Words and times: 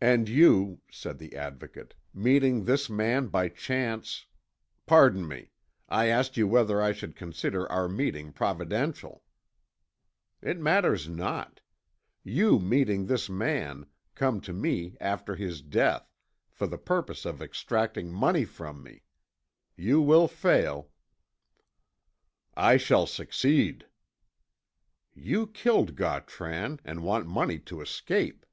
"And 0.00 0.28
you," 0.28 0.80
said 0.92 1.18
the 1.18 1.34
Advocate, 1.34 1.92
"meeting 2.14 2.66
this 2.66 2.88
man 2.88 3.26
by 3.26 3.48
chance" 3.48 4.26
"Pardon 4.86 5.26
me. 5.26 5.50
I 5.88 6.06
asked 6.06 6.36
you 6.36 6.46
whether 6.46 6.80
I 6.80 6.92
should 6.92 7.16
consider 7.16 7.68
our 7.68 7.88
meeting 7.88 8.32
providential." 8.32 9.24
"It 10.40 10.60
matters 10.60 11.08
not. 11.08 11.60
You, 12.22 12.60
meeting 12.60 13.06
this 13.06 13.28
man, 13.28 13.86
come 14.14 14.40
to 14.42 14.52
me 14.52 14.96
after 15.00 15.34
his 15.34 15.62
death, 15.62 16.08
for 16.48 16.68
the 16.68 16.78
purpose 16.78 17.24
of 17.24 17.42
extracting 17.42 18.12
money 18.12 18.44
from 18.44 18.84
me. 18.84 19.02
You 19.76 20.00
will 20.00 20.28
fail." 20.28 20.90
"I 22.56 22.76
shall 22.76 23.06
succeed." 23.08 23.86
"You 25.12 25.48
killed 25.48 25.96
Gautran, 25.96 26.78
and 26.84 27.02
want 27.02 27.26
money 27.26 27.58
to 27.58 27.80
escape." 27.80 28.44